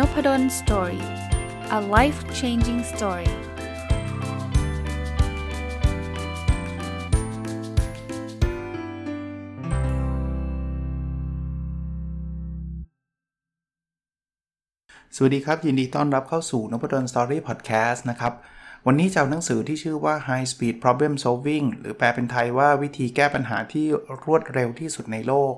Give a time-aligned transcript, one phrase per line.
[0.00, 1.04] Nopadol Story
[1.78, 3.32] a life changing story
[15.16, 18.32] สวัสดีครับ ยินดีต้อนรับเข้าสู่นพดล Story Podcast นะครับ
[18.86, 23.86] วันนี้จะเอาหนังสือที่ชื่อว่า High Speed Problem Solving หรือแปลเป็นไทยว่าวิธีแก้ปัญหาที่
[24.24, 25.54] รวดเร็วที่สุดในโลก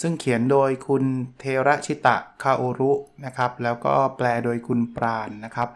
[0.00, 1.04] ซึ่งเขียนโดยคุณ
[1.38, 2.92] เทระชิตะคาโอรุ
[3.26, 5.68] นะครับ แล้วก็แปลโดยคุณปราณนะครับ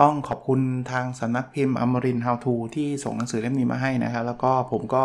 [0.00, 0.60] ต้องขอบคุณ
[0.90, 5.02] ทางสำนักพิมพ์อมรินทาวทูที่ส่งหนังสือเล่มนี้มาให้นะครับ แล้วก็ผมก็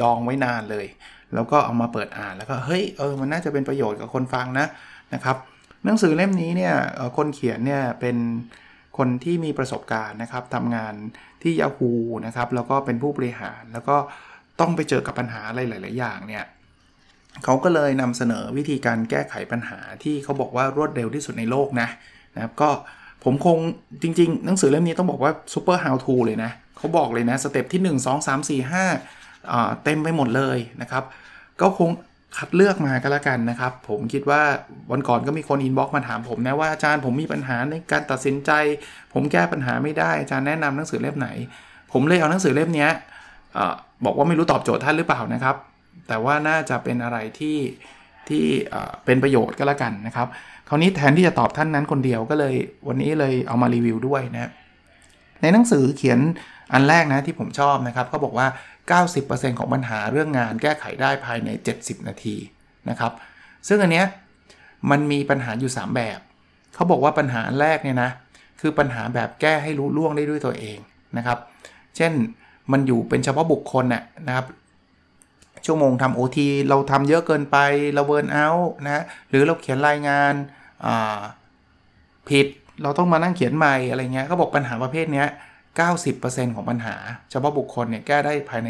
[0.00, 0.86] ดองไว้นานเลย
[1.34, 4.66] แล้วก็เอามาเปิดอ่านแล้วก็เฮ้ยเออมันน่าจะเป็นประโยชน์กับคนฟังนะ
[5.14, 5.36] นะครับ
[5.84, 6.74] หนังสือเล่มนี้เนี่ย
[7.16, 8.16] คนเขียนเนี่ยเป็น
[8.98, 10.94] คนที่มีประสบการณ์นะครับทำงาน
[11.42, 11.90] ที่ยาฮู
[12.26, 13.96] นะครับแล้วก็เป็นผู้บริหารแล้วก็
[14.60, 16.44] ต้องไปเจอกับปัญหาอะไรหลาย ๆ อย่างเนี่ย
[17.44, 21.88] เขาก็เลยนำเสนอวิธีการแก้ไขปัญหาที่เขาบอกว่ารวดเร็วที่สุดในโลกนะ
[22.34, 22.70] นะครับก็
[23.24, 23.58] ผมคง
[24.02, 31.04] จริง ๆ หนังสือเล่มนี้ต้องบอกว่า super how to เลยนะเขาบอกเลยนะ step ที่ 1 2 3 4 5เต็มไปหมดเลยนะครับ
[31.60, 31.90] ก็คง
[32.36, 34.42] คัดเลือกมาก็แล้วกันนะครับ ผมคิดว่า
[34.92, 38.50] วันก่อนก็มีคน inbox มาถามผมนะว่าอาจารย์ผมมีปัญหาในการตัดสินใจ
[39.12, 41.28] ผมแก้ปัญหาไม่ได้อาจารย์แนะนำหนังสือเล่มไหน
[41.92, 42.88] ผมเลยเอาหนังสือเล่มนี้
[44.04, 45.56] บอกว่าไม่รู้ตอบโจทย์ท่านหรือเปล่านะครับ
[46.08, 47.58] แต่ว่าน่าจะเป็นอะไรที่
[48.28, 48.44] ที่
[49.04, 50.28] เป็นประโยชน์ก็แล้วกันนะครับ
[50.68, 52.54] คราวนี้แทนที่จะตอบท่านนั้นคนเดียวก็เลย
[52.88, 54.50] วันนี้เลยเอามารีวิวด้วยนะ
[55.42, 56.18] ในหนังสือเขียน
[56.72, 58.46] อันแรกนะที่ผมชอบนะครับเขาบอกว่า
[59.08, 61.48] 90%ของปัญหาเรื่องงานแก้ไขได้ภายใน
[61.78, 62.36] 70 นาที
[62.90, 63.12] นะครับ
[63.68, 64.06] ซึ่งอันเนี้ย
[64.90, 66.18] มันมีปัญหาอยู่ 3 แบบ
[66.74, 68.10] เขาบอกว่าปัญหาแรกเนี่ยนะ
[68.60, 70.78] คือปัญหาแบบแก้ให้รู้ล่วงได้ด้วยตัวเอง
[71.16, 71.38] นะครับ
[71.96, 72.12] เช่น
[72.72, 74.46] มันอยู่เป็นเฉพาะบุคคลน่ะนะครับ
[75.66, 77.56] ชั่วโมงทำโอทีเราทำเยอะเกินไป
[77.94, 80.34] เราเวิร์นเอาท์นะหรือเราเขียนรายงาน
[82.28, 82.46] ผิด
[82.82, 85.28] เราต้องมานั่งเขียนใหม่อะไรเงี้ยเขาบอกปัญหาประเภทเนี้ย
[85.90, 86.96] 90%ของปัญหา
[87.30, 88.68] เฉพาะบุคคลเนี่ยแก้ได้ภายใน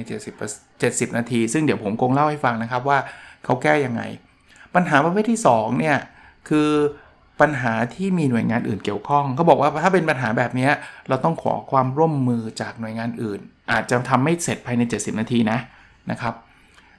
[0.55, 2.99] 70 70 นาที ซึ่งเดี๋ยวผมคงเล่าให้ฟังนะครับว่า
[3.45, 4.03] เขาแก้ยังไง
[4.75, 5.97] ปัญหาประเภทที่2เนี่ย
[6.49, 6.71] คือ
[7.41, 10.69] ปัญหาที่มีหน่วยงานอื่นเกี่ยวข้องเขาบอกว่าถ้าเป็นปัญหาแบบนี้
[11.09, 13.41] เราต้องขอความร่วมมือจากหน่วยงานอื่น
[13.73, 15.59] อาจจะทำไม่เสร็จภายใน 70 นาทีนะ
[16.11, 16.35] นะครับ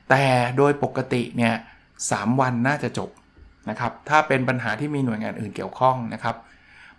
[0.10, 0.26] แต่
[0.58, 1.54] โดยปกติเนี่ย
[2.12, 3.10] สวันน่าจะจบ
[3.70, 6.36] นะครับ ถ้าเป็นปัญหาที่มีหน่วยงานอื่นเกี่ยวข้องนะครับ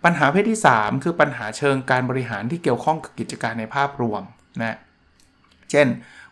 [0.03, 4.21] ปัญหาเพศที่ 3 คือปัญหาเชิงการบริหารที่เกี่ยวข้องกับกิจการในภาพรวม
[4.61, 4.77] นะ
[5.71, 5.87] เช่น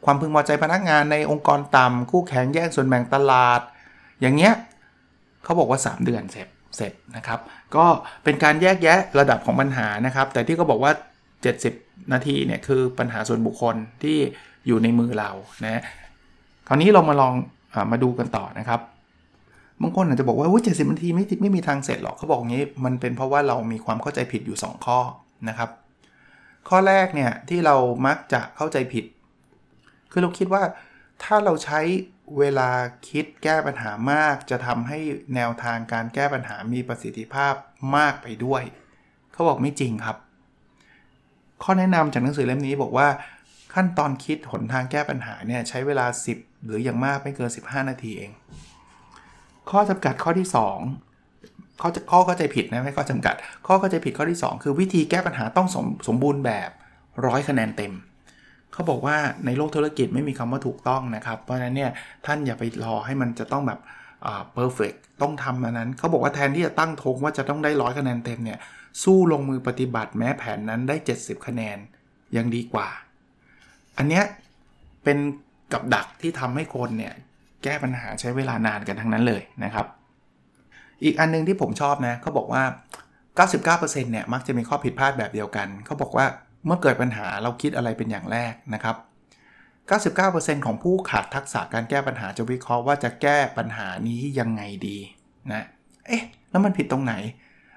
[0.06, 3.62] ความพึงพอใจพนักงานในองค์กรต่ำคู่แข่งแย่งส่วนแบ่งตลาด
[4.22, 4.54] อย่างเงี้ย
[5.44, 7.40] เขาบอกว่า 3 เดือนเสร็จเสร็จนะครับ
[7.76, 7.86] ก็
[8.24, 10.92] เป็นการแยกแยะระดับของปัญหานะครับ แต่ที่เขาบอกว่า
[11.52, 14.18] 70 นาทีเนี่ยคือปัญหาส่วนบุคคลที่
[14.68, 15.32] อยู่ในมือเรา
[15.66, 15.84] นะ
[16.68, 17.34] คราวนี้เรามาลอง
[17.74, 18.82] อมาดูกันต่อนะครับ
[19.82, 25.00] บางคนอาจจะบอกว่าเจ็ดสิบนาทีไม่ไม่มีทางเสร็จหรอกเขาบอกงี้มันเป็นเพราะว่าเรามีความเข้าใจผิดอยู่ 2 ข้อ
[25.50, 25.70] นะครับ
[26.70, 27.76] ข้อแรกเนี่ยที่เรา
[28.08, 29.06] มักจะเข้าใจผิด
[30.12, 30.64] คือเราคิดว่า
[31.24, 31.80] ถ้าเราใช้
[32.38, 32.70] เวลา
[33.10, 35.00] คิดแก้ปัญหามาก จะทำให้
[35.36, 37.54] แนวทางการแก้ปัญหามีประสิทธิภาพ
[37.98, 38.64] มากไปด้วย
[39.34, 40.18] เขาบอกไม่จริงครับ
[41.64, 43.08] ข้อแนะนำจากหนังสือเล่มนี้บอกว่า
[43.74, 46.06] ขั้นตอนคิดหนทางแก้ปัญหาเนี่ยใช้เวลา
[46.38, 48.32] 10 หรืออย่างมากไม่เกิน 15 นาทีเอง
[49.70, 50.48] ข้อจำกัดข้อที่
[51.14, 53.36] 2 ข้อข้อเข้าใจผิดนะไม่ข้อจำกัด
[53.68, 56.70] ข้อเข้าใจผิดข้อที่ 2 คือวิธีแก้ปัญหาต้องสมสมบูรณ์แบบ
[57.26, 57.94] ร้อยคะแนนเต็ม
[58.74, 61.92] เขาบอกว่าในโลกธุรกิจไม่มีคำว่าถูกต้องนะครับ เพราะฉะนั้นเนี่ย
[62.26, 63.80] ท่านอย่าไปรอให้มันจะต้องแบบ
[64.26, 68.60] อ่าเพอร์เฟกต้องทำอันนั้น เขาบอกว่าแทนที่จะตั้งทงว่าจะต้องได้ร้อยคะแนนเต็มเนี่ย
[69.04, 71.78] สู้ลงมือปฏิบัติแม้แผนนั้นได้ 70 คะแนน
[72.38, 72.88] ยังดีกว่า
[73.98, 74.24] อันเนี้ย
[75.04, 75.18] เป็น
[75.74, 77.14] กับดักที่ทำให้คนเนี่ย
[77.64, 79.86] แก้ปัญหาใช้เวลานานกันทั้งนั้นเลยนะครับ
[81.04, 82.64] อีกอันนึงที่ผมชอบนะเขาบอกว่า
[83.38, 86.26] 99%เนี่ยมักจะมีข้อผิดพลาดแบบเดียวกันเขาบอกว่า
[86.66, 88.96] เมื่อเกิดปัญหาเราคิดอะไรเป็นอย่างแรกนะครับ
[90.58, 94.98] 99%ของผู้ขาดทักษะการแก้ปัญหาจะวิเคราะห์ว่าจะแก้ปัญหานี้ยังไงดี
[95.52, 95.64] นะ
[96.08, 97.14] เอ๊ะแล้วมันผิดตรงไหน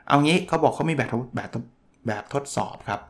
[0.09, 1.51] เอางี้เขาบอกเขามีแบบแบบ
[2.07, 3.01] แบบทดสอบครับ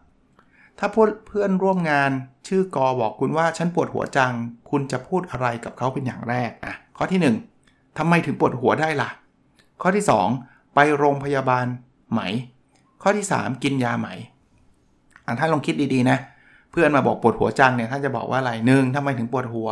[0.80, 2.10] ถ้าพูดเพื่อนร่วมงาน
[2.48, 4.32] ชื่อกอบอกคุณว่าฉันปวดหัวจัง
[4.70, 9.10] คุณจะพูดอะไรกับเขาเป็นอย่างแรกอะข้อที่ 1ทำไมถึงปวดหัวได้ละ่ะ
[9.82, 10.04] ข้อที่
[10.40, 11.66] 2 ไปโรงพยาบาล
[12.12, 12.20] ไหม
[13.02, 14.08] ข้อที่ 3 กินยาไหม
[15.26, 16.18] อะถ้าลองคิดดีๆนะ
[16.72, 19.68] เพื่อนมาบอกปวดหัวจังเนี่ยท่านจะบอกว่าอะไรหนึ่งทำไมถึงปวดหัว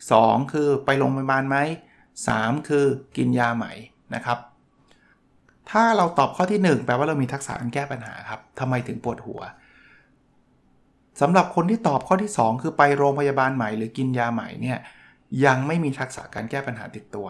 [0.00, 1.56] 2 คือไปโรงพยาบาลไหม
[2.14, 2.84] 3 คือ
[3.16, 3.66] กินยาไหม
[4.14, 4.38] นะครับ
[5.70, 9.40] ถ้าเราตอบข้อที่ 1 แปลว่าเรามีทักษะการแก้ปัญหาครับทำไมถึงปวดหัว
[11.20, 14.78] สำหรับคนที่ตอบข้อที่ 2 คือไปโรงพยาบาลใหม่หรือกินยาใหม่เนี่ย
[15.44, 17.26] ยังไม่มีทักษะการแก้ปัญหาติดตัว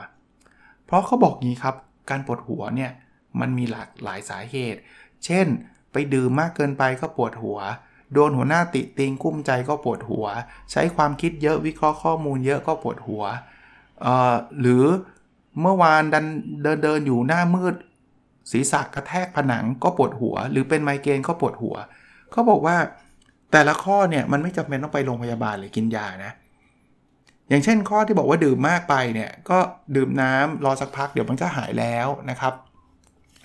[0.87, 1.75] เพราะเขาบอกงี้ครับ
[2.11, 2.91] การปวดหัวเนี่ย
[3.41, 4.81] มันมีหลากหลายสาเหตุ
[5.25, 5.47] เช่น
[5.93, 7.59] ไปดื่มมากเกินไปก็ปวดหัว
[8.13, 10.27] โดนหัวหน้าติติงกุ้มใจก็ปวดหัว
[10.71, 13.23] ใช้ความคิดเยอะวิเคราะห์ข้อมูลเยอะก็ปวดหัว
[14.61, 14.85] หรือ
[15.61, 16.27] เมื่อวานดัน
[16.63, 17.75] เดินเดินอยู่หน้ามืด
[18.51, 21.77] ศีรษะกระแทกผนังก็ปวดหัว หรือเป็นไมเกรนก็ปวดหัว
[22.31, 22.77] เขาบอกว่า
[23.53, 26.33] แต่ละข้อเนี่ยมันไม่จำเป็นต้องไปโรงพยาบาลหรือกินยานะ
[27.49, 29.59] อย่างเช่นข้อที่บอกว่าดื่มมากไปเนี่ยก็
[29.97, 32.55] ดื่มน้ำรอสักพักเดี๋ยวมันก็หายแล้วนะครับ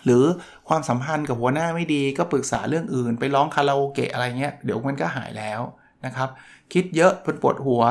[0.06, 0.26] หรือ
[0.68, 5.62] ความสัมพันธ์กับหัวหน้าไม่ดีก็ปรึกษาเรื่องอื่น ไปร้องคาราโอเกะอะไรเงี้ยเดี๋ยวมันก็หายแล้ว
[6.06, 6.30] นะครับ
[6.74, 7.82] คิดเยอะเป็นปวดหัว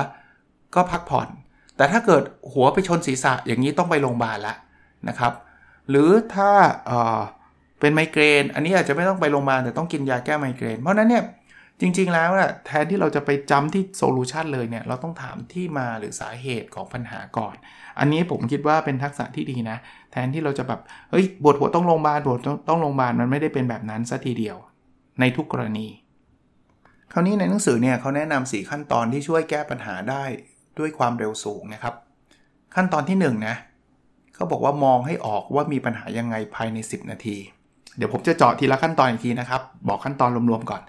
[0.75, 1.29] ก็พักผ่อน
[1.77, 2.23] แต่ถ้าเกิด
[2.53, 4.55] หัวไปชนศีรษะอย่างนี้ต้องไปโรงพยาบาลละ
[5.09, 5.33] นะครับ
[5.91, 6.51] หรือถ้า
[6.87, 11.25] เเป็นไมเกรน อันนี้อาจจะไม่ต้องไปโรงพยาบาลแต่ต้องกินยาแก้ไมเกรน เพราะนั้นเนี่ย
[11.81, 17.55] จริงๆแล้วนะแทนที่เราจะไปจำที่ solution เลยเนี่ยเราต้องถามที่มาหรือสาเหตุของปัญหาก่อน
[17.99, 19.77] อันนี้ผมคิดว่าเป็นทักษะที่ดีนะ
[20.13, 20.81] แทนที่เราจะแบบ
[21.11, 22.39] เฮ้ยปวดหัวต้องโรงพยาบาลปวด
[22.69, 24.57] ต้องโรงพยาบาลมันไม่ได้เป็นแบบนั้นซะทีเดียว
[25.21, 25.87] ในทุกกรณี
[27.13, 30.25] คราวนี้ในหนังสือเนี่ยเขาแนะนำ4ขั้นตอนที่ช่วยแก้ปัญหาได้
[30.79, 31.95] ด้วยความเร็วสูงนะครับ
[32.75, 33.57] ขั้นตอนที่1นะ
[34.35, 37.37] เขาบอกว่ามองให้ออกว่ามีปัญหายังไงภายใน 10 นาที
[37.97, 40.83] เดี๋ยวผมจะเจาะทีละขั้นตอนอีกทีนะครับ บอกขั้นตอนรวมๆก่อน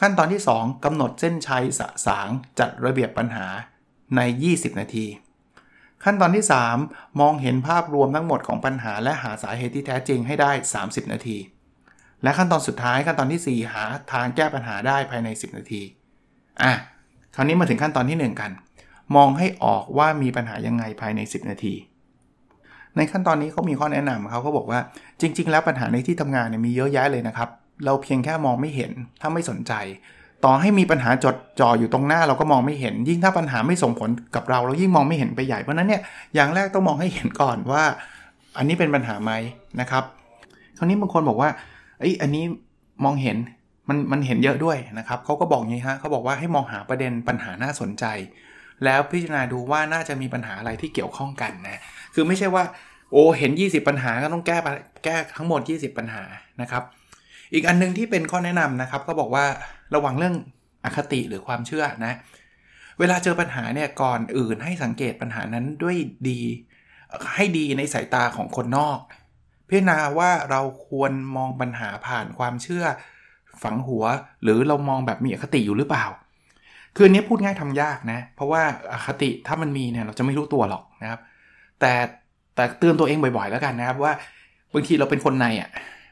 [0.00, 3.46] ขั้นตอนที่ 2กำหนดเส้นชัยสสางจัดระเบียบปัญหา
[4.16, 4.20] ใน
[4.50, 5.06] 20 นาที
[6.04, 6.44] ขั้นตอนที่
[6.80, 10.50] 3 มองเห็นภาพรวมทั้งหมดของปัญหา และหาสาเหตุที่แท้จริงให้ได้
[10.82, 11.38] 30 นาที
[12.22, 15.82] และขั้นตอนสุดท้ายขั้นตอนที่ 4 หาทางแก้ปัญหาได้ภายใน 10 นาที
[16.62, 16.72] อะ
[17.34, 18.50] คราวนี้มาถึงขั้นตอนที่ 1 กัน
[19.16, 21.74] มองให้ออกว่ามีปัญหายังไงภายใน 10 นาที
[22.96, 24.80] ในขั้นตอนนี้เขามีข้อแนะนำเขาเขาบอกว่า
[25.20, 27.48] จริง ๆ แล้วปัญหาในที่ทำงานเนี่ยมีเยอะแยะเลยนะครับ
[27.84, 29.72] เราเพียงแค่มองไม่เห็น ถ้าไม่สนใจ
[30.44, 36.02] ต่อให้มีปัญหาจดจ่ออยู่ตรงหน้าเราก็มองไม่เห็น ยิ่งถ้าปัญหาไม่ส่งผลกับเรา เรายิ่งมองไม่เห็นไปใหญ่เพราะนั้นเนี่ย
[36.34, 37.84] อย่างแรกต้องมองให้เห็นก่อนว่า
[38.56, 39.32] อันนี้เป็นปัญหาไหม
[39.80, 40.04] นะครับ
[40.78, 41.50] คราวนี้บางคนบอกว่า
[42.00, 42.44] ไอ้อันนี้
[43.04, 43.36] มองเห็น
[43.88, 48.04] มันมันเห็นเยอะด้วยนะครับเขาก็บอกงี้ฮะเขาบอกว่าให้มองหาประเด็นปัญหาน่าสนใจ
[48.84, 51.80] แล้วพิจารณาดูว่าน่าจะมีปัญหาอะไรที่เกี่ยวข้องกันนะ
[52.14, 52.64] คือไม่ใช่ว่า
[53.12, 54.58] โอ้เห็น 20 ปัญหาก็ต้องแก้
[55.04, 56.22] แก้ทั้งหมด 20 ปัญหา
[56.60, 56.82] นะครับ
[57.54, 59.44] อีกอันนึงที่เป็นข้อแนะนำนะครับ ก็บอกว่า
[59.94, 60.34] ระวังเรื่อง
[60.84, 62.12] อคติหรือความเชื่อนะ
[62.98, 65.96] เวลาเจอปัญหาเนี่ยก่อนอื่นให้สังเกตปัญหานั้นด้วย
[66.28, 66.40] ดี
[67.34, 68.98] ให้ดีในสายตาของคนนอก
[69.68, 72.84] พิจารณาว่าเราควรมองปัญหาผ่านความเชื่อ
[73.62, 74.04] ฝังหัว
[74.42, 76.06] หรือเรามองแบบมีอคติอยู่หรือเปล่า
[76.96, 78.62] คืออันนี้พูดง่ายทำยากนะ เพราะว่า
[78.92, 81.20] อคติถ้ามันมีเนี่ยเราจะไม่รู้ตัวหรอกนะครับ
[81.80, 81.92] แต่
[82.54, 84.12] แต่เตือนตัวเองบ่อยๆ แล้วกันนะครับว่า
[84.72, 85.70] บางทีเราเป็นคนในอะ่ะ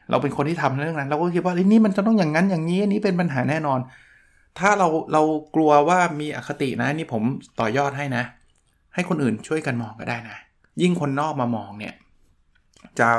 [0.09, 3.79] เราเป็นคนที่ทำเรื่องนั้น เราก็คิดว่านี่มันจะต้องอย่างนั้นอย่างนี้อันนี้เป็นปัญหาแน่นอน
[4.59, 5.21] ถ้าเราเรา
[5.55, 7.23] กลัวว่ามีอคตินะนี่ผม
[7.59, 8.23] ต่อยอดให้นะ
[8.93, 10.37] ให้คนอื่นช่วยกันมองก็ได้นะ
[10.81, 11.93] ยิ่งคนนอกมามองเนี่ย
[12.99, 13.09] จะ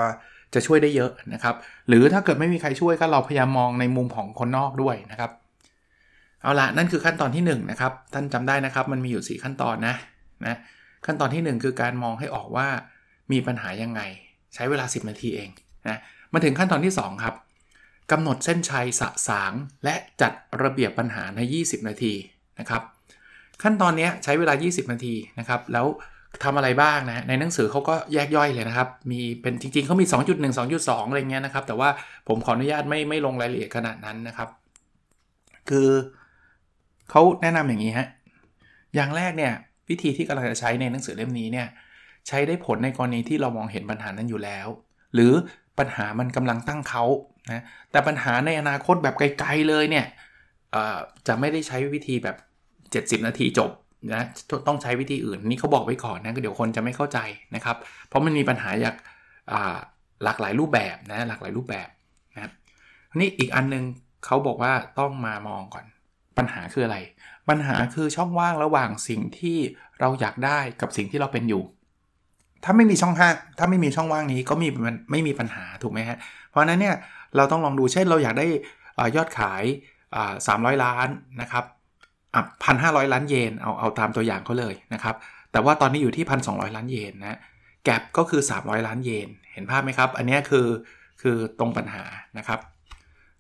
[0.54, 1.54] จะช่วยได้เยอะนะครับ
[1.88, 5.31] หรือถ้าเกิดไม่มีใครช่วยก็เราพยายามมองในมุมของคนนอกด้วยนะครับ
[6.42, 9.94] เอาละนั่นคือขั้นตอนที่1นนะครับ ท่านจำได้นะครับ มันมีอยู่ 4 ขั้นตอนนะ
[10.46, 10.56] นะ
[11.06, 12.66] ขั้นตอนที่ 1 คือการมองให้ออกว่า
[13.32, 14.00] มีปัญหายังไง
[14.54, 15.48] ใช้เวลา 10 นาทีเอง
[15.88, 15.98] นะ
[16.34, 17.34] มาถึงขั้นตอนที่ 2 ครับ
[18.12, 19.52] กำหนดเส้นชัยสะสาง
[19.84, 20.32] และจัด
[20.62, 22.14] ระเบียบปัญหาใน 20 นาที
[22.60, 22.82] นะครับ
[23.62, 25.86] ขั้นตอนนี้ใช้เวลา 20 นาทีนะครับ แล้ว
[26.44, 31.88] ทำอะไรบ้างนะในหนังสือเขาก็แยกย่อยเลยนะครับ มีเป็นจริงๆเขามี 2.1 2.2 อะไรเงี้ยนะครับ แต่ว่า
[32.29, 34.48] ผมขออนุญาตไม่ไม่ลงรายละเอียดขนาดนั้นนะครับ
[35.70, 35.88] คือ
[37.10, 38.08] เขาแนะนำอย่างนี้ฮะ
[38.94, 39.53] อย่างแรกเนี่ย
[39.91, 41.67] วิธีที่กำลังจะใช้ในหนังสือเล่มนี้เนี่ย
[42.29, 44.67] ใช้ได้ผลในกรณีที่เรามองเห็นปัญหานั้นอยู่แล้ว
[45.14, 45.32] หรือ
[45.78, 47.04] ปัญหามันกำลังตั้งเขา
[47.52, 50.06] นะแต่ปัญหาในอนาคตแบบไกลๆเลยเนี่ย
[51.26, 52.36] จะไม่ได้ใช้วิธีแบบ
[53.20, 53.70] 70 นาทีจบ
[54.14, 54.22] นะ
[54.66, 57.19] ต้องใช้วิธีอื่นนี่เขาบอกไว้ก่อนนะเดี๋ยวคนจะไม่เข้าใจ
[57.54, 57.76] นะครับ
[58.08, 58.96] เพราะมันมีปัญหาอยาก
[60.24, 61.88] หลากหลายรูปแบบนะหลากหลายรูปแบบ
[62.34, 62.50] นะ
[63.20, 63.84] นี่อีกอันนึง
[64.24, 65.84] เขาบอกว่าต้องมามองก่อน
[66.38, 66.98] ปัญหาคืออะไร
[67.48, 69.58] ปัญหาคือช่องว่างระหว่างสิ่งที่
[70.00, 71.62] เราอยากได้กับสิ่งที่เราเป็นอยู่
[72.64, 76.18] ถ้าไม่มีช่องห้างถ้าไม่มีช่องว่างนี้ก็มีมันไม่มีปัญหาถูกไหมฮะ
[76.50, 76.96] เพราะนั้นเนี่ย
[77.36, 78.46] เราต้องลองดูเช่นเราอยากได้
[79.16, 79.62] ยอดขาย
[80.46, 81.08] สามร้อยล้าน
[81.40, 81.64] นะครับ
[82.64, 85.16] พันห้าร้อยล้านเยนเอาเอาตามตัวอย่างเขาเลยนะครับ
[85.52, 87.38] แต่ว่าตอนนี้อยู่ที่พันสองล้านเยนนะ
[87.84, 90.66] แกลบก็คือ 300 ล้านเยน เห็นภาพไหมครับ อันนี้คือ
[91.22, 92.04] คือตรงปัญหา
[92.38, 92.60] นะครับ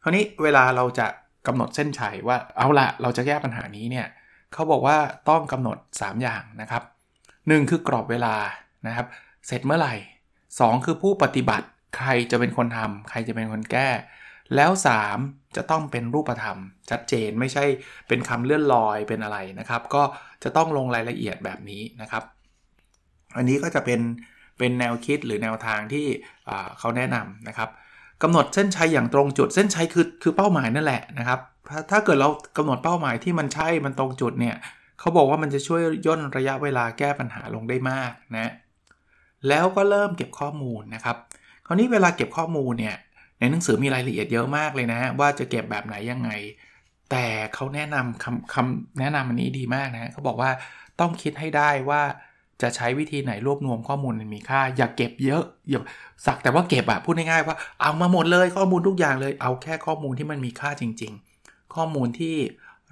[0.02, 1.06] คราวนี้เวลาเราจะ
[1.46, 4.06] กำหนดเส้นชัยว่าเอาละเราจะแก้ปัญหานี้เนี่ย
[4.52, 4.96] เขาบอกว่า
[5.28, 6.82] ต้องกำหนด 3 อย่างนะครับ
[7.26, 8.34] 1 คือกรอบเวลา
[8.86, 9.06] นะครับ
[9.46, 9.94] เสร็จเมื่อไหร่
[10.40, 13.88] 2 คือผู้ปฏิบัติใครจะเป็นคนทำใครจะเป็นคนแก้
[14.54, 14.70] แล้ว
[15.12, 16.58] 3 จะต้องเป็นรูปธรรม
[16.90, 17.64] ชัดเจนไม่ใช่
[18.08, 20.02] เป็นคำเลื่อนลอยเป็นอะไรนะครับ ก็
[20.42, 22.22] จะต้องลงรายละเอียดแบบนี้นะครับ
[23.36, 24.00] อันนี้ก็จะเป็น
[24.58, 26.06] เป็นแนวคิดหรือแนวทางที่
[26.78, 27.70] เขาแนะนำนะครับ
[28.22, 31.40] กำหนดเส้นชัยอย่างตรงจุดเส้นชัยคือคือเป้าหมายนั่นแหละนะครับ
[31.90, 34.56] ถ้าเกิดเรากำหนดเป้าหมายที่มันใช่มันตรงจุดเนี่ย
[35.00, 38.52] เขาบอกว่ามันจะช่วยย่นระยะเวลาแก้ปัญหาลงได้มากนะ
[39.48, 41.16] แล้วก็เริ่มเก็บข้อมูลนะครับ
[41.66, 42.96] คราวนี้เวลาเก็บข้อมูลเนี่ย
[43.38, 46.30] ในหนังสือมีรายละเอียดเยอะมากเลยนะ ว่าจะเก็บแบบไหนยังไง
[47.10, 50.50] แต่เขาแนะนำคำคำแนะนำอันนี้ดีมากนะเขาบอกว่า
[51.00, 52.02] ต้องคิดให้ได้ว่า
[52.62, 55.80] จะใช้วิธีไหนรวบรวมข้อมูลมันมีค่า อย่าเก็บเยอะอย่า
[56.26, 62.36] สักแต่ว่าเก็บอะพูดง่ายๆว่าเอามาหมดเลยข้อมูลทุกอย่างเลย เอาแค่ข้อมูลที่มันมีค่าจริง ๆ ข้อมูลที่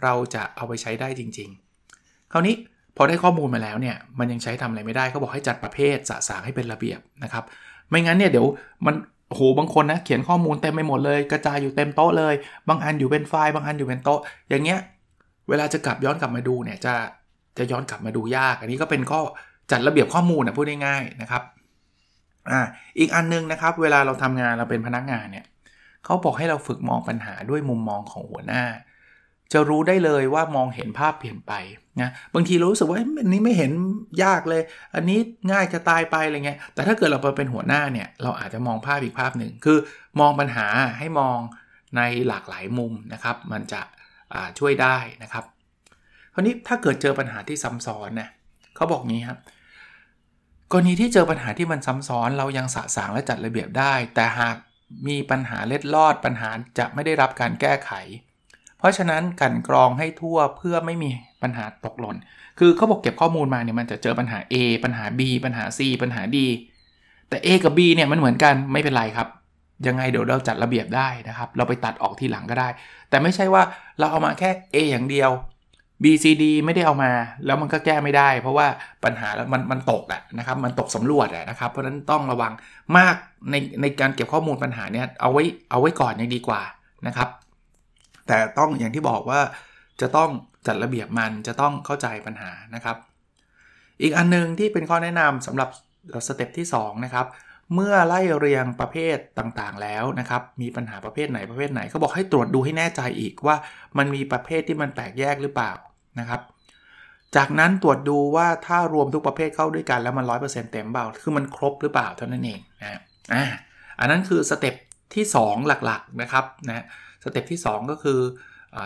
[0.02, 1.48] เราจะเอาไปใช้ได้จริง
[1.90, 2.54] ๆ คราวนี้
[2.96, 7.44] พอได้ข้อมูลมาแล้วเนี่ยมันยังใช้ทำอะไรไม่ได้เขาบอกให้จัดประเภทสะสางให้เป็นระเบียบนะครับ
[7.88, 8.46] ไม่งั้นเนี่ยเดี๋ยว
[8.86, 8.94] มัน
[9.28, 12.34] โหบางคนนะเขียนข้อมูลเต็มไปหมดเลย กระจายอยู่เต็มโต๊ะเลย
[12.68, 14.80] บางอันอยู่เป็นไฟล์บางอันอยู่เป็นโต๊ะ อย่างเงี้ย
[15.48, 16.94] เวลาจะกลับย้อนกลับมาดูเนี่ยจะ
[17.58, 19.20] จะย้อนกลับมาดูยาก อันนี้ก็เป็นข้อ
[19.70, 21.42] จัดระเบียบข้อมูลนะพูดง่ายๆนะครับ
[22.50, 22.60] อ่า
[22.98, 25.46] อีกอันนึงนะครับ เวลาเราทำงานเราเป็นพนักงานเนี่ย
[26.04, 28.64] เขาบอกให้เราฝึกมองปัญหาด้วยมุมมองของหัวหน้า
[29.52, 31.52] จะรู้ได้เลยว่ามองเห็นภาพเปลี่ยนไป
[32.00, 33.72] นะบางทีเรารู้สึกว่าอันนี้ไม่เห็น
[34.24, 34.62] ยากเลย
[34.94, 35.18] อันนี้
[35.50, 39.78] ง่ายจะตายไปอะไรเงี้ยแต่ถ้าเกิดเราไปเป็นหัวหน้าเนี่ยเราอาจจะมองภาพอีกภาพหนึ่งคือ
[40.20, 40.66] มองปัญหา
[40.98, 41.38] ให้มอง
[41.96, 43.82] ในหลากหลายมุมนะครับ มันจะ
[44.58, 45.44] ช่วยได้นะครับ
[46.34, 48.28] คราวนี้ถ้าเกิดเจอปัญหาที่ซ้ำซ้อนนะ
[48.76, 49.38] เขาบอกงี้ครับ
[50.72, 54.56] กรณีที่เจอปัญหาที่มันซ้ำซ้อนเรายังสะสางและจัดระเบียบได้ แต่หาก
[55.08, 57.92] มีปัญหาเล็ดลอดปัญหาจะไม่ได้รับการแก้ไข
[58.82, 61.10] เพราะฉะนั้นกันกรองให้ทั่วเพื่อไม่มี
[61.42, 62.16] ปัญหาตกหล่น
[62.58, 66.38] คือเขาบอกเก็บข้อมูลมาเนี่ยมันจะเจอปัญหา A ปัญหา B ปัญหา C ปัญหา D
[67.28, 69.28] แต่ A กับ B เนี่ยมันเหมือนกันไม่เป็นไรครับ
[69.86, 72.68] ยังไงเดี๋ยวเราจัดระเบียบได้นะครับ เราไปตัดออกทีหลังก็ได้
[73.08, 73.62] แต่ไม่ใช่ว่า
[73.98, 75.30] เราเอามาแค่ A อย่างเดียว
[76.02, 77.12] B C D ไม่ได้เอามา
[77.46, 78.66] แล้วมันก็แก้ไม่ได้ เพราะว่า
[79.04, 82.52] ปัญหาแล้วมันมันตกอะนะครับ มันตกสำรวจอะนะครับ เพราะฉะนั้นต้องระวัง
[82.98, 83.14] มาก
[83.50, 86.62] ในในการเก็บข้อมูลปัญหาเนี่ยเอาไว้เอาไว้ก่อนยังดีกว่า
[87.06, 87.28] นะครับ
[88.32, 89.40] แต่ต้องอย่างที่บอกว่า
[90.00, 90.30] จะต้อง
[90.66, 92.96] จัดระเบียบมันจะต้องเข้าใจปัญหานะครับ
[94.02, 95.68] อีกอันนึงที่เป็นข้อแนะนำสำหรับ
[96.26, 97.26] สเต็ปที่2นะครับ
[97.74, 103.56] เมื่อไล่เรียงประเภทต่างๆแล้วนะครับ มีปัญหาประเภทไหนประเภทไหนเขาบอกให้ตรวจดูให้แน่ใจอีกว่า
[103.98, 105.72] มันมีประเภทที่มันแตกแยกหรือเปล่า
[106.18, 106.40] นะครับ
[107.36, 113.00] จากนั้นตรวจดูว่าถ้ารวมทุกประเภทเข้าด้วยกันแล้วมัน 100%เต็มเปล่า คือมันครบหรือเปล่าเท่านั้นเองนะ
[113.34, 113.44] อ่า
[114.00, 114.74] อันนั้นคือ step
[115.14, 116.84] ที่ 2 หลักๆนะครับนะ
[117.24, 118.20] step ที่ 2 ก็คือ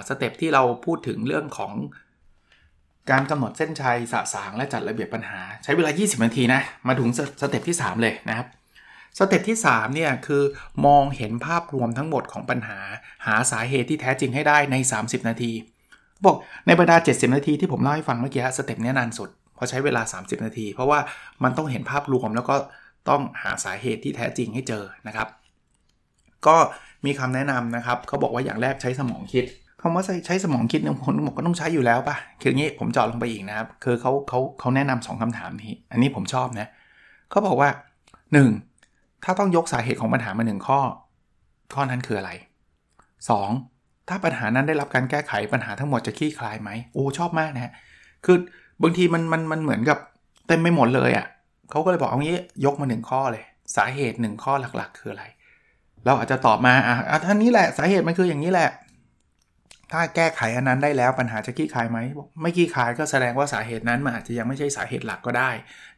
[0.09, 1.73] step ที่เราพูดถึงเรื่องของ
[3.11, 7.09] การกำหนดเส้นชัยสะสางและจัดระเบียบปัญหา ใช้เวลา 20 นาทีนะ มาถึง
[7.41, 8.47] step ที่ 3 เลยนะครับ
[9.19, 10.43] step ที่3เนี่ยคือ
[10.87, 12.79] มองเห็นภาพรวมทั้งหมดของปัญหา
[13.27, 15.53] หาสาเหตุที่แท้จริงให้ได้ใน 30 นาที
[16.25, 20.99] บอกในบรรดา 70 นาทีที่ผมเล่าให้ฟังเมื่อกี้ step นี้นานสุดเพราะใช้เวลา 30 นาที เพราะว่า
[21.43, 22.57] มันต้องเห็นภาพรวมแล้วก็
[23.09, 25.29] ต้องหาสาเหตุที่แท้จริงให้เจอนะครับ
[26.47, 26.57] ก็
[27.07, 29.45] มีคำแนะนำนะครับเขาบอกว่าอย่างแรกใช้สมองคิด
[29.81, 36.69] คำว่าใช้สมองคิดเนี่ยผมบอกก็ต้องใช้อยู่แล้วป่ะคืออย่างนี้ผมจอดลงไปอีกนะครับคือเขาเขาเขาแนะนำ2คำถามนี้ อันนี้ผมชอบนะ
[37.31, 37.71] เขาบอกว่า
[38.47, 39.25] 1.
[39.25, 40.81] ถ้าต้องยกสาเหตุของปัญหามาหนึ่งข้อ
[41.75, 42.31] ข้อนั้นคืออะไร
[43.41, 44.09] 2.
[44.09, 47.73] ถ้าปัญหานั้นได้รับการแก้ไขปัญหาทั้งหมดจะคลี่คลายไหมโอ้ชอบมากนะฮะ
[48.25, 48.37] คือ
[48.83, 49.99] บางทีมันมันมันเหมือนกับ
[50.49, 51.27] เต็มไม่หมดเลยอะ่ะ
[51.71, 53.45] เขาก็เลยบอกเอางี้ยกมาหนึ่งข้อเลย
[53.77, 55.25] สาเหตุหนึ่งข้อหลักๆ คืออะไร
[56.07, 58.71] เราอาจจะตอบมาอะท่านนี้แหละสาเหตุมันคืออย่างนี้แหละ
[59.93, 61.99] ถ้าแก้ไขอันนั้นได้แล้วปัญหาจะขี้คายไหม
[62.41, 65.51] ไม่ขี้คายก็แสดงว่าสาเหตุนั้นมันอาจจะยังไม่ใช่สาเหตุหลักก็ได้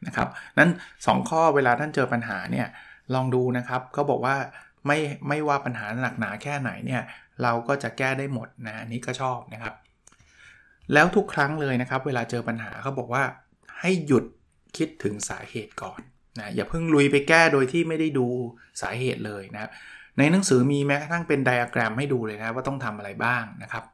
[0.06, 2.66] นะครับนั้น 2 ข้อเวลาท่านเจอปัญหาเนี่ย
[3.14, 4.36] ลองดูนะครับเขาบอกว่า
[4.86, 4.98] ไม่
[5.28, 7.02] ไม่ว่าปัญหาหนักหนาแค่ไหนเนี่ย
[7.42, 9.74] เราก็จะแก้ได้หมดนะอันนี้ก็ชอบนะครับ
[10.92, 13.24] แล้วทุกครั้งเลยนะครับ เวลาเจอปัญหาเขาบอกว่า
[13.80, 14.24] ให้หยุด
[14.76, 16.00] คิดถึงสาเหตุก่อน
[16.38, 18.26] นะอย่าเพิ่งลุยไปแก้โดยที่ไม่ได้ดู
[18.82, 19.70] สาเหตุเลยนะครับ
[20.18, 23.84] ในหนังสือมีแม้กระทั่งเป็นไดอะแกรมให้ดูเลยนะว่าต้องทำอะไรบ้างนะครับ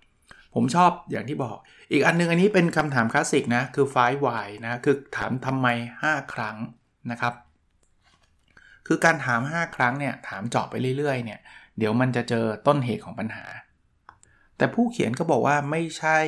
[0.55, 1.57] ผมชอบอย่างที่บอก
[1.93, 5.67] อีกอันนึงอันนี้เป็นคำถามคลาสสิกนะ คือ five why นะคือถามทำไม
[6.03, 6.57] 5 ครั้ง
[7.11, 7.35] นะครับ
[8.87, 11.41] คือการถาม 5 ครั้งเนี่ยถามเจาะไปเรื่อยๆเนี่ย
[11.79, 13.45] เดี๋ยวมันจะเจอต้นเหตุของปัญหา
[14.57, 16.19] แต่ผู้เขียนก็บอกว่าไม่ใช่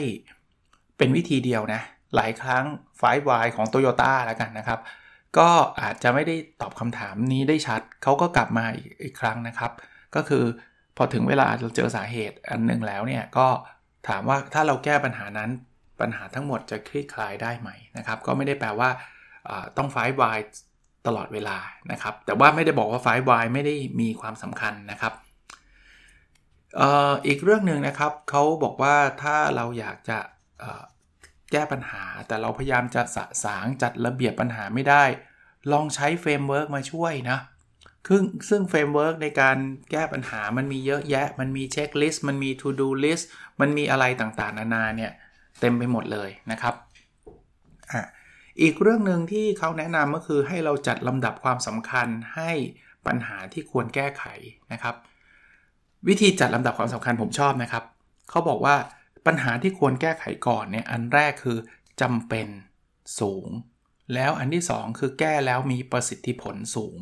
[0.99, 1.81] เป็นวิธีเดียวนะ
[2.17, 2.65] หลายครั้ง
[3.01, 4.81] five why ของ Toyota แล้วกันนะครับ
[5.39, 5.49] ก็
[5.81, 9.73] อาจจะไม่ได้ตอบคำถามนี้ได้ชัด เขาก็กลับมาอีกอีกครั้งนะครับ
[10.15, 10.45] ก็คือ
[10.97, 13.47] พอถึงเวลาเราเจอสาเหตุอันหนึ่งแล้วเนี่ยก็
[14.09, 15.51] ถามว่าถ้าเราแก้ปัญหานั้น
[16.01, 18.91] ปัญหาทั้งหมดจะคลี่คลายได้ไหมนะครับ ก็ไม่ได้แปลว่า
[19.77, 20.39] ต้อง five why
[21.07, 21.59] ตลอดเวลา
[21.93, 25.15] นะครับ แต่ว่าไม่ได้บอกว่า five why ไม่ได้มีความสำคัญนะครับ
[27.27, 30.19] อีกเรื่องหนึ่งนะครับเขาบอกว่าถ้าเราอยากจะ
[31.53, 35.05] แก้ปัญหา แต่เราพยายามจะสะสางจัดระเบียบปัญหาไม่ได้
[35.73, 37.39] ลองใช้ framework มาช่วยนะ
[38.09, 39.57] ซึ่งซึ่ง framework ในการ
[39.91, 43.25] แก้ปัญหามันมีเยอะแยะ มันมี checklist มันมี to do list
[43.61, 45.13] มันมีอะไรต่างๆ นานาเนี่ย
[45.61, 46.75] เต็มไปหมดเลยนะครับ
[47.93, 48.03] อะ
[48.63, 52.53] อีกเรื่องหนึ่งที่เขาแนะนำก็คือให้เราจัดลำดับความสำคัญให้
[53.07, 54.25] ปัญหาที่ควรแก้ไข
[54.73, 54.95] นะครับ
[56.09, 57.85] วิธีจัดลำดับความสำคัญผมชอบนะครับ
[58.31, 58.77] เขาบอกว่า
[59.27, 61.59] ปัญหาที่ควรแก้ไขก่อนเนี่ยอันแรกคือ
[62.01, 62.49] จำเป็น
[63.21, 63.49] สูง
[64.15, 66.99] แล้วอันที่ 2 คือแก้แล้วมีประสิทธิผลสูง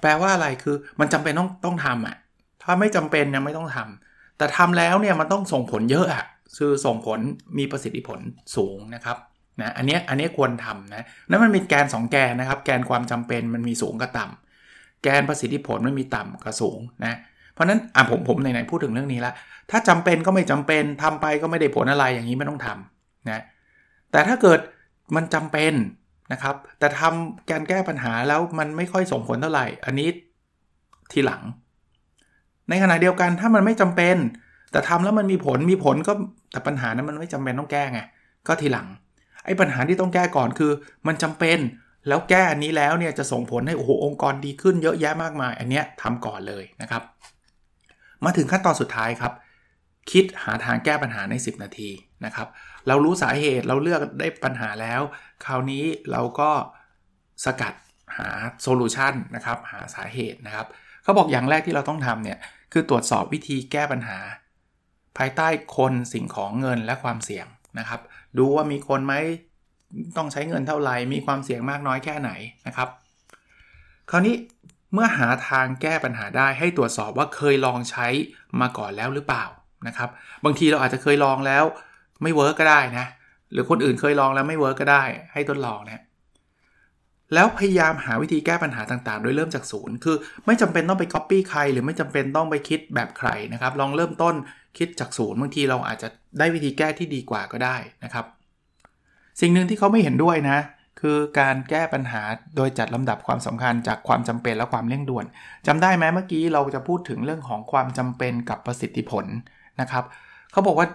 [0.00, 2.16] แปลว่าอะไรคือมันจำเป็นต้องต้องทำอะ
[2.62, 6.24] ถ้าไม่จำเป็นยังไม่ต้องทำแต่ทำแล้วเนี่ยมันต้องส่งผลเยอะอะ
[6.58, 7.18] คือส่งผล
[7.58, 8.20] มีประสิทธิผล
[8.56, 9.16] สูงนะครับ
[9.60, 17.14] นะอันนี้อันนี้ควรทำนะนั่นมันเป็นแกน 2 แกนนะครับ แกนความจำเป็นมันมีสูงกับต่ำแกนประสิทธิผลมันมีต่ำกับสูงนะ
[17.54, 19.32] เพราะนั้นอะผมผมไหนๆพูดถึงเรื่องนี้ละ
[19.70, 23.42] ถ้าจำเป็นก็ไม่จำเป็นทำไปก็ไม่ได้ผลอะไรอย่างนี้ไม่ต้องทำนะ
[24.12, 24.60] แต่ถ้าเกิด
[25.16, 25.72] มันจำเป็น
[26.32, 30.08] นะครับ แต่ทำการแก้ปัญหาแล้วมันไม่ค่อยส่งผลเท่าไหร่ อันนี้
[31.12, 31.42] ทีหลัง
[32.68, 34.16] ในขณะเดียวกันถ้ามันไม่จำเป็น
[34.72, 36.12] แต่ทำแล้วมันมีผลมีผลก็
[36.52, 38.00] แต่ปัญหานั้นมันไม่จำเป็นต้องแก้ไง
[38.46, 38.88] ก็ทีหลัง
[39.44, 40.70] ไอ้ปัญหาที่ต้องแก้ก่อนคือ
[41.06, 41.58] มันจำเป็น
[42.08, 47.02] แล้วแก้อันนี้แล้วเนี่ยจะส่งผลให้โอ้โหองค์กรดีขึ้นเยอะแยะมากมาย อันเนี้ยทำก่อนเลยนะครับ
[48.24, 49.32] มาถึงขั้นตอนสุดท้ายครับ
[50.12, 51.90] คิดหาทางแก้ปัญหาใน 10 นาที
[52.24, 52.48] นะครับ
[52.88, 55.00] เรารู้สาเหตุเราเลือกได้ปัญหาแล้ว
[55.44, 56.50] คราวนี้เราก็
[57.44, 57.74] สกัด
[58.18, 58.28] หา
[58.62, 60.66] solution นะครับ หาสาเหตุนะครับ
[61.02, 62.38] เขาบอกอย่างแรกที่เราต้องทำเนี่ย
[62.72, 64.18] คือตรวจสอบวิธีแก้ปัญหา
[65.18, 67.46] ภายใต้คนสิ่งของเงินและความเสี่ยง
[67.78, 68.00] นะครับ
[68.38, 69.14] ดูว่ามีคนไหม
[70.16, 72.30] ต้องใช้เงินเท่าไหร่มีความเสี่ยงมากน้อยแค่ไหน
[72.66, 72.88] นะครับ
[74.10, 74.34] คราวนี้
[74.94, 78.06] เมื่อหาทางแก้ปัญหาได้ให้ตรวจสอบว่าเคยลองใช้
[78.60, 79.44] มาก่อนแล้วหรือเปล่า
[79.86, 80.08] นะครับ
[80.44, 81.64] บางทีเราอาจจะเคยลองแล้ว
[82.22, 83.06] ไม่ work ก็ได้นะ
[83.52, 86.02] หรือคนอื่นเคยลองแล้วไม่ work ก็ได้ ให้ทดลองนะ
[87.34, 94.34] แล้วพยายามหาวิธีแก้ปัญหาต่างๆ โดยเริ่มจากศูนย์คือไม่จำเป็นต้องไปก๊อปปี้ใคร หรือไม่จำเป็นต้องไปคิดแบบใครนะครับ ลองเริ่มต้น
[94.78, 98.24] คิดจากศูนย์บางทีเราอาจจะได้วิธีแก้ที่ดีกว่าก็ได้นะครับ
[99.40, 100.58] สิ่งหนึ่งที่เขาไม่เห็นด้วยนะ
[101.00, 102.22] คือการแก้ปัญหา
[102.56, 105.24] โดยจัดลำดับความสำคัญจากความจำเป็นและความเร่งด่วน
[105.66, 109.24] จำได้ไหมเมื่อกี้เราจะพูดถึงเรื่องของความจำเป็นกับประสิทธิผล
[109.80, 110.04] นะครับ
[110.52, 110.86] เขาบอกว่า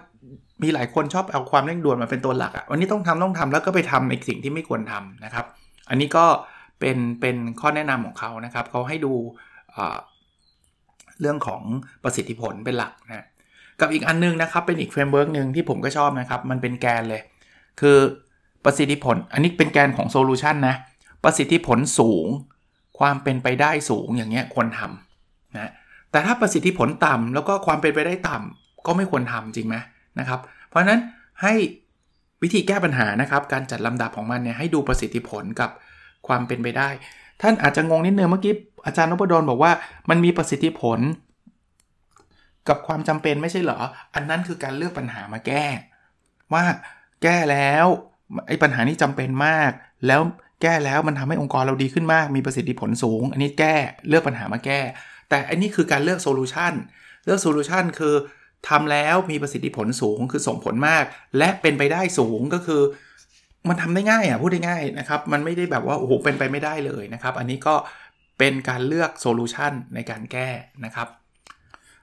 [0.62, 5.46] มีหลายคนชอบเอาความเร่งด่วนมาเป็นตัวหลักอะ่ะวันนี้ต้องทำต้องทำแล้วก็ไปทำในสิ่งที่ไม่ควรทำนะครับ
[5.90, 6.24] อันนี้ก็
[6.80, 9.12] เป็นเป็นข้อแนะนำของเขานะครับเขาให้ดู
[11.20, 11.62] เรื่องของ
[12.04, 13.26] ประสิทธิผลเป็นหลักนะ
[13.80, 17.22] กับอีกอันนึงนะครับเป็นอีก framework หนึ่งที่ผมก็ชอบนะครับ มันเป็นแกนเลย
[17.80, 17.98] คือ
[18.64, 20.76] ประสิทธิผล อันนี้เป็นแกนของ solution นะ
[21.24, 22.26] ประสิทธิผลสูง
[22.98, 25.70] ความเป็นไปได้สูงอย่างเงี้ยควรทำนะ
[26.10, 29.76] แต่ถ้าประสิทธิผลต่ำแล้วก็ความเป็นไปได้ต่ำก็ไม่ควรทำจริงไหม
[30.18, 31.00] นะครับ เพราะฉะนั้น
[31.42, 31.54] ให้
[32.42, 35.70] วิธีแก้ปัญหานะครับ การจัดลำดับของมันเนี่ยให้ดูประสิทธิผลกับ
[36.26, 36.88] ความเป็นไปได้
[37.42, 38.54] ท่านอาจจะงงนิดนึงเมื่อกี้
[38.86, 39.72] อาจารย์นพดลบอกว่า
[40.10, 40.98] มันมีประสิทธิผล
[42.68, 43.80] กับความจำเป็นไม่ใช่เหรอ
[44.14, 45.64] อันนั้นคือการเลือกปัญหามาแก้
[46.52, 46.64] ว่า
[47.22, 47.86] แก้แล้ว
[48.46, 49.70] ไอ้ปัญหานี้จำเป็นมาก
[50.06, 50.20] แล้ว
[50.62, 53.74] แก้แล้วมันทำให้องค์กรเราดีขึ้นมาก มีประสิทธิผลสูง อันนี้แก้
[54.08, 54.80] เลือกปัญหามาแก้
[55.28, 56.72] แต่อันนี้คือการเลือก solution
[57.24, 58.14] เลือก solution คือ
[58.68, 61.04] ทำแล้วมีประสิทธิผลสูงคือส่งผลมาก
[61.38, 62.82] และเป็นไปได้สูงก็คือ
[63.68, 67.74] มันทำได้ง่ายอะพูดได้ง่ายนะครับมันไม่ได้แบบว่าโอ้โหเป็นไปไม่ได้เลยนะครับ อันนี้ก็
[68.38, 70.48] เป็นการเลือก solution ในการแก้
[70.84, 71.08] นะครับ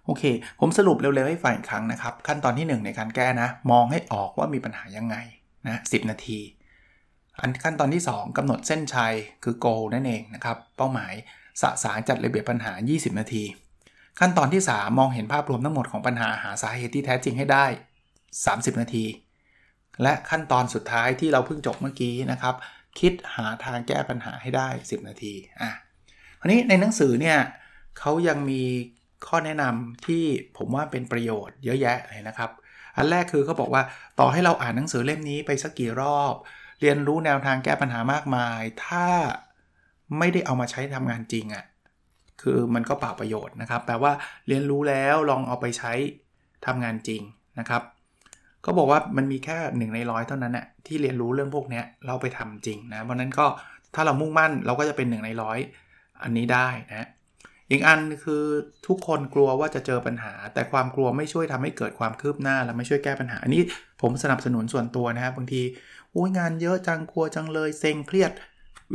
[0.06, 0.24] โอเค
[0.60, 5.16] ผมสรุปเร็วๆให้ฟังอีกครั้งนะครับ ขั้นตอนที่ 1 ในการแก้นะ มองให้ออกว่ามีปัญหายังไง
[5.70, 6.40] นะสินาที
[7.40, 11.14] อันขั้นตอนที่ 2กำหนดเส้นชัยคือ goal นั่นเองนะครับ เป้าหมาย
[11.62, 13.44] สะสางจัดระเบียบปัญหา 20 นาที
[14.20, 17.66] ขั้นตอนที่ 3 มองเห็นภาพรวมทั้งหมดของปัญหาหาสาเหตุที่แท้จริงให้ได้
[18.24, 19.06] 30 นาที
[20.02, 22.56] และขั้นตอนสุดท้ายที่เราเพิ่งจบเมื่อกี้นะครับ
[23.00, 25.72] คิดหาทางแก้ปัญหาให้ได้ 10 นาทีอะ
[26.40, 27.38] คราวนี้ในหนังสือเนี่ย
[28.00, 28.64] เขายังมี
[29.28, 30.24] ข้อแนะนำที่
[30.58, 32.52] ผมว่าเป็นประโยชน์เยอะแยะเลยนะครับ
[32.98, 33.84] อันแรกคือเขาบอกว่า
[34.20, 36.34] ต่อให้เราอ่านหนังสือเล่มนี้ไปสักกี่รอบ
[36.82, 39.06] เรียนรู้แนวทางแก้ปัญหามากมาย ถ้า
[40.18, 41.66] ไม่ได้เอามาใช้ทำงานจริงอะ่ะ
[42.42, 44.12] คือมันก็เปล่าประโยชน์นะครับ แปลว่า
[44.48, 45.94] เรียนรู้แล้วลองเอาไปใช้
[46.66, 47.22] ทำงานจริง
[47.60, 47.82] นะครับ
[48.66, 53.46] ก็บอกว่ามันมีแค่หนึ่งในร้อยเท่านั้นนะที่เรียนรู้เรื่องพวกนี้เราไปทำจริงนะเพราะนั้นก็
[53.96, 55.60] ถ้าเรามุ่งมั่นเราก็จะเป็นหนึ่งในร้อย
[56.24, 57.08] อันนี้ได้นะ
[57.72, 58.44] อีกอันคือ
[58.88, 63.62] ทุกคนกลัวว่าจะเจอปัญหา แต่ความกลัวไม่ช่วยทำให้เกิดความคืบหน้าและไม่ช่วยแก้ปัญหา อันนี้
[64.02, 65.62] ผมสนับสนุนส่วนตัวนะครับบางที
[66.12, 68.32] โอ้ยงานเยอะจังกลัวจังเลยเซ็งเครียด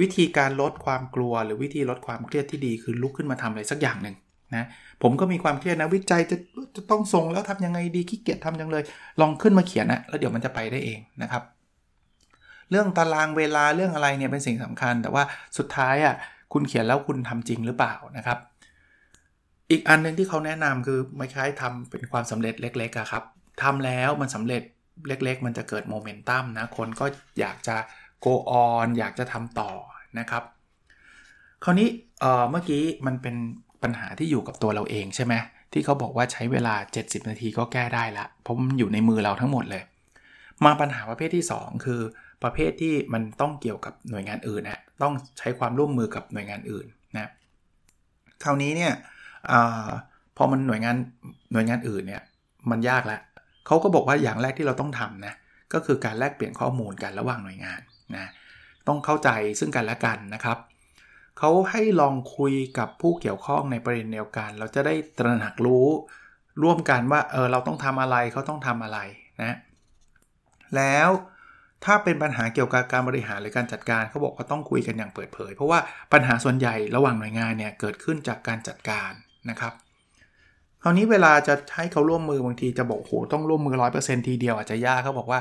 [0.00, 4.16] วิธีการลดความกลัว หรือวิธีลดความเครียดที่ดีคือลุกขึ้นมาทำอะไรสักอย่างหนึ่ง
[4.54, 4.66] นะ
[5.02, 6.36] ผมก็มีความเครียดนะวิจัยจะ
[6.76, 8.82] จะต้องส่งแล้วทำยังไงดีขี้เกียจทำจังเลย
[9.20, 11.42] ลองขึ้นมาเขียนนะแล้วเดี๋ยวมันจะไปได้เองนะครับ
[12.70, 15.22] เรื่องตารางเวลาเรื่องอะไรเนี่ยเป็นสิ่งสำคัญ แต่ว่า
[15.58, 16.14] สุดท้ายอะ่ะ
[16.52, 18.38] คุณเขียนแล้วคุณทำจริงหรือเปล่านะครับ
[19.72, 23.24] อีกอันหนึ่งที่เขาแนะนำคือไม่คล้ายทำเป็นความสำเร็จเล็กๆครับ
[23.62, 24.62] ทำแล้วมันสำเร็จ
[25.06, 27.06] เล็กๆ มันจะเกิดโมเมนตัมนะคนก็
[27.40, 27.76] อยากจะ
[28.24, 29.70] go on อยากจะทำต่อ
[30.18, 30.42] นะครับ
[31.64, 31.88] คราวนี้
[32.20, 33.36] เเมื่อกี้มันเป็น
[33.82, 35.34] ปัญหาที่อยู่กับตัวเราเองใช่ไหม
[35.72, 39.82] ที่เขาบอกว่าใช้เวลา 70 นาทีก็แก้ได้ละเพราะมันอยู่ในมือเราทั้งหมดเลย
[40.64, 42.00] มาปัญหาประเภทที่ 2 คือ
[42.42, 47.30] ประเภทที่มันต้องเกี่ยวกับหน่วยงานอื่นนะต้องใช้ความร่วมมือกับหน่วยงานอื่นนะ
[48.44, 48.92] คราวนี้เนี่ย
[49.50, 49.52] อ
[50.36, 50.96] พอมันหน่วยงาน
[51.52, 52.22] หน่วยงานอื่นเนี่ย
[52.70, 53.20] มันยากล้ว
[53.66, 55.34] เขาก็บอกว่าอย่างแรกที่เราต้องทำนะ
[55.72, 57.80] ก็คือการแลกเปลี่ยนข้อมูลกันระหว่างหน่วยงาน
[58.16, 58.26] นะ
[58.88, 60.58] ต้องเข้าใจซึ่งกันและกันนะครับ
[61.38, 65.88] เขาให้ลองคุยกับผู้เกี่ยวข้องในประเด็นเดียวกัน เราจะได้ตระหนักรู้
[66.62, 68.98] ร่วมกันว่าเออเราต้องทำอะไรเขาต้องทำอะไร
[69.42, 69.56] นะ
[70.76, 71.08] แล้ว
[71.84, 75.78] ถ้าเป็นปัญหาเกี่ยวกับการบริหารหรือการจัดการเขาบอกว่าต้องคุยกันอย่างเปิดเผย เพราะว่า
[76.12, 79.12] ปัญหาส่วนใหญ่ระหว่างหน่วยงานเนี่ยเกิดขึ้นจากการจัดการ
[79.50, 79.72] นะครับ
[80.82, 85.40] คราวนี้เวลาจะให้เขาร่วมมือบางทีจะบอกโหต้องร่วมมือร้อยเปอร์เซ็นทีเดียวอาจจะยากเขาบอกว่า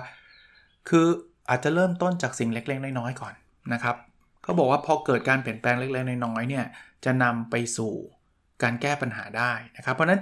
[0.90, 1.06] คือ
[1.50, 3.34] อาจจะเริ่มต้นจากสิ่งเล็กๆ น้อยๆก่อน
[3.74, 3.96] นะครับ
[4.44, 6.66] เขาบอกว่าพอเกิดการเปลี่ยนแปลงเล็กๆ น้อยๆเนี่ย
[7.06, 7.94] จะนำไปสู่
[8.64, 10.22] การแก้ปัญหาได้นะครับ เพราะนั้น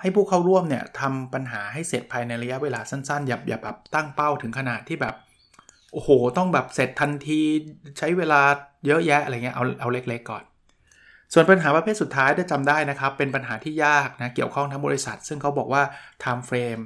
[0.00, 5.14] ให้ผู้เข้าร่วมเนี่ยทำปัญหาให้เสร็จภายในระยะเวลาสั้นๆอย่าอย่าแบบตั้งเป้าถึงขนาดที่แบบ
[5.92, 7.40] โอ้โห ต้องแบบเสร็จทันที
[7.98, 8.40] ใช้เวลา
[8.86, 10.44] เยอะแยะอะไรเงี้ยเอาเอาเล็ก ๆ ก่อน
[11.34, 15.82] ส่วนปัญหาประเภทสุดท้ายได้จำได้นะครับ เป็นปัญหาที่ยากนะเกี่ยวข้องทั้งบริษัท ซึ่งเขาบอกว่า
[16.22, 16.82] time frame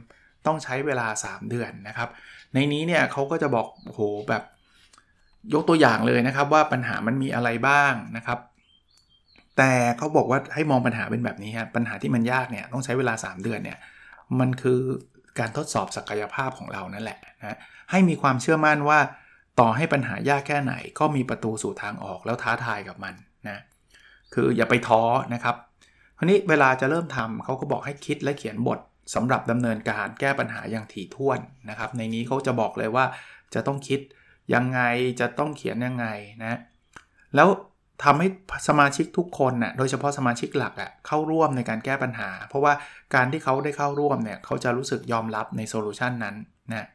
[0.47, 2.09] ต้องใช้เวลา 3 เดือนนะครับ
[2.55, 4.43] ในนี้เนี่ยเขาก็จะบอกโหแบบ
[5.55, 8.39] ยกตัวอย่างเลยนะครับ ว่าปัญหามันมีอะไรบ้างนะครับ
[9.57, 13.79] แต่เขาบอกว่าให้มองปัญหาเป็นแบบนี้ฮะปัญหาที่มันยากเนี่ยต้องใช้เวลา 3 เดือนเนี่ย
[14.41, 14.81] มันคือ
[15.39, 17.59] การทดสอบศักยภาพของเรานั่นแหละนะ
[17.91, 18.99] ให้มีความเชื่อมั่นว่า
[19.61, 23.15] ต่อให้ปัญหายากแค่ไหน ก็มีประตูสู่ทางออกแล้วท้าทายกับมัน
[24.35, 25.03] คืออย่าไปท้อ
[25.35, 25.57] นะครับ
[26.19, 28.79] คราวนี้เวลาจะเริ่มทำเขาก็บอกให้คิดและเขียนบท
[29.15, 31.39] สำหรับดำเนินการแก้ปัญหาอย่างถี่ถ้วน
[31.71, 33.05] นะครับ ในนี้เขาจะบอกเลยว่า
[33.55, 34.01] จะต้องคิด
[34.55, 34.81] ยังไง
[35.21, 36.07] จะต้องเขียนยังไง
[36.43, 36.59] นะ
[37.35, 37.49] แล้ว
[38.05, 38.29] ทำให้
[38.69, 42.73] สมาชิกทุกคนนะ่ะโดยเฉพาะสมาชิกหลักอะ่ะเข้าร่วมในการแก้ปัญหา เพราะว่า
[43.15, 46.37] การที่เขาได้เข้าร่วมเนี่ยเขาจะรู้สึกยอมรับใน solution นั้น
[46.71, 46.87] นะ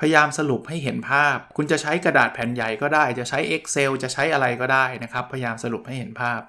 [0.00, 6.40] พยายามสรุปให้เห็นภาพ คุณจะใช้กระดาษแผ่นใหญ่ก็ได้ จะใช้ Excel จะใช้อะไรก็ได้นะครับ พยายามสรุปให้เห็นภาพ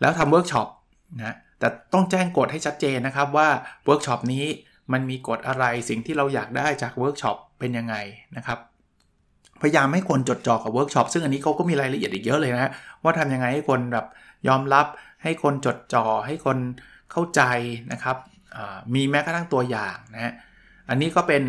[0.00, 0.68] แล้วทำเวิร์กช็อป
[1.18, 3.48] นะแต่ต้องแจ้งกฎให้ชัดเจนนะครับว่า
[3.84, 4.44] เวิร์กช็อปนี้
[4.92, 7.94] มันมีกฎอะไรสิ่งที่เราอยากได้จากเวิร์กช็อปเป็นยังไง
[8.36, 8.58] นะครับ
[9.62, 14.06] พยายามให้คนจดจ่อกับเวิร์กช็อปซึ่งอันนี้เขาก็มีรายละเอียดอีกเยอะเลยนะว่าทำยังไงให้คนแบบ
[14.48, 14.86] ยอมรับ
[15.22, 16.58] ให้คนจดจ่อให้คน
[17.12, 17.42] เข้าใจ
[17.92, 18.16] นะครับ
[18.94, 20.34] มีแม้กระทั่งตัวอย่างนะ
[20.88, 21.42] อันนี้ก็เป็น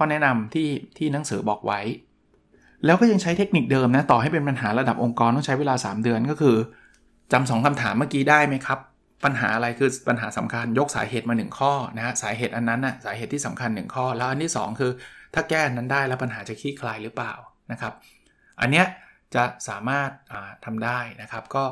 [0.00, 1.80] ข้อแนะนำที่ที่หนังสือบอกไว้
[2.84, 6.56] แล้วก็ยังใช้เทคนิคเดิมนะต่อให้เป็นปัญหาระดับองค์กรต้องใช้เวลา 3 เดือนก็คือ
[7.32, 8.78] จำสองคำถามเมื่อกี้ได้ไหมครับ
[9.24, 14.92] ปัญหาอะไรคือปัญหาสำคัญยกสาเหตุมา 1 ข้อนะฮะสาเหตุอันนั้นนะสาเหตุที่สำคัญ 1 ข้อ แล้วอันที่ 2 คือ
[15.34, 17.32] ถ้าแก้นั้นได้แล้วปัญหาจะคลี่คลายหรือเปล่า
[17.72, 17.92] นะครับ
[18.60, 18.86] อันเนี้ย
[19.34, 20.10] จะสามารถ
[20.64, 21.64] ทำได้นะครับ ก็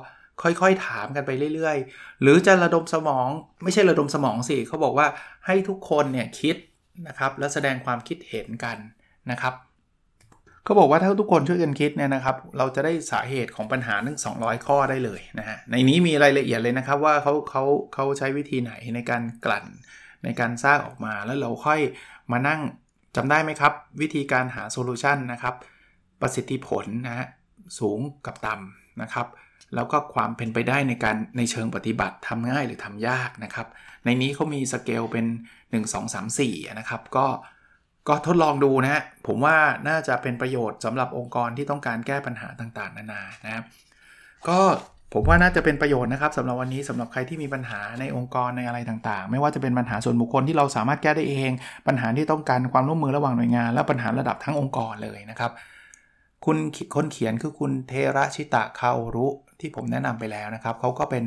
[0.42, 3.28] ค่อยๆถามกันไปเรื่อย ๆ หรือจะระดมสมอง
[3.62, 5.06] ไม่ใช่ระดมสมองสิเขาบอกว่า
[5.46, 6.56] ให้ทุกคนเนี่ยคิด
[7.08, 8.78] นะครับแล้วแสดงความคิดเห็นกัน
[9.30, 9.54] นะครับ
[10.64, 19.66] เขาบอกว่าถ้าทุกคนช่วยกันคิดเนี่ยนะครับ เราจะได้สาเหตุของปัญหาทั้ง200 ข้อได้เลยนะฮะในนี้มีรายละเอียดเลยนะครับว่าเขาเขาเขาใช้วิธีไหนในการกลั่น
[20.24, 21.80] ในการสร้างออกมาแล้วเราค่อย
[22.32, 22.60] มานั่ง
[23.16, 25.54] จำได้ไหมครับ วิธีการหาโซลูชันนะครับ
[26.20, 27.26] ประสิทธิผลนะฮะ
[27.78, 29.26] สูงกับต่ำนะครับ
[29.74, 33.66] แล้วก็ความเป็นไปได้ในการในเชิงปฏิบัติทำง่ายหรือทำยากนะครับ
[34.04, 35.26] ในนี้เขามีสเกลเป็น
[35.70, 37.26] 1 2 3 4 นะครับ ก็
[38.08, 39.56] ก็ทดลองดูนะฮะผมว่า
[39.88, 43.64] น่าจะเป็นประโยชน์สำหรับองค์กรที่ต้องการแก้ปัญหาต่างๆ นานานะครับ
[44.48, 44.58] ก็
[45.14, 51.50] ผมว่าน่าจะเป็นประโยชน์นะครับสำหรับวันนี้สำหรับใครที่มีปัญหาในองค์กรในอะไรต่างๆ ไม่ว่าจะเป็นปัญหาส่วนบุคคลที่เราสามารถแก้ได้เอง
[51.86, 55.52] ปัญหาที่ต้องการความร่วมมือระหว่างหน่วยงาน และปัญหาระดับทั้งองค์กรเลยนะครับ
[56.44, 56.56] คุณ
[56.94, 59.28] คนเขียนคือคุณเทระชิตะคารุ
[59.60, 61.24] ที่ผมแนะนำไปแล้วนะครับเขาก็เป็น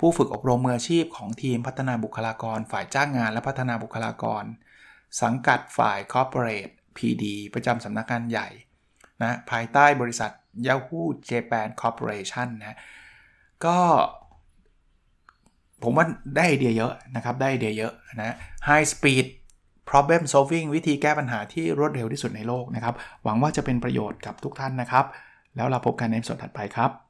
[0.00, 4.44] ผู้ฝึกอบรมมืออาชีพของทีมพัฒนาบุคลากร ฝ่ายจ้างงานและพัฒนาบุคลากร
[5.22, 8.48] สังกัดฝ่าย Corporate PD ประจำสำนักงานใหญ่
[9.22, 10.30] นะภายใต้บริษัท
[10.66, 12.78] Yahoo Japan Corporation นะ
[13.64, 13.78] ก็
[15.82, 18.36] ผมว่าได้ไอเดียเยอะนะครับ ได้ไอเดียเยอะนะ
[18.68, 19.26] High Speed
[19.90, 25.04] Problem Solving วิธีแก้ปัญหาที่รวดเร็วที่สุดในโลกนะครับ หวังว่าจะเป็นประโยชน์กับทุกท่านนะครับ
[25.56, 27.09] แล้วเราพบกันในสดถัดไปครับ